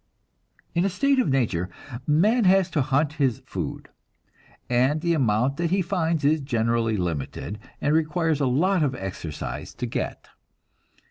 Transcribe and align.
In 0.73 0.83
a 0.83 0.89
state 0.89 1.19
of 1.19 1.29
nature 1.29 1.69
man 2.07 2.45
has 2.45 2.71
to 2.71 2.81
hunt 2.81 3.13
his 3.21 3.43
food, 3.45 3.89
and 4.67 4.99
the 4.99 5.13
amount 5.13 5.57
that 5.57 5.69
he 5.69 5.83
finds 5.83 6.25
is 6.25 6.41
generally 6.41 6.97
limited, 6.97 7.59
and 7.79 7.93
requires 7.93 8.41
a 8.41 8.47
lot 8.47 8.81
of 8.81 8.95
exercise 8.95 9.75
to 9.75 9.85
get. 9.85 10.29